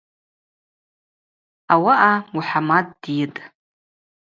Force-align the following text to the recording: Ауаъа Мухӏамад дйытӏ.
Ауаъа 1.73 2.13
Мухӏамад 2.33 2.87
дйытӏ. 3.01 3.39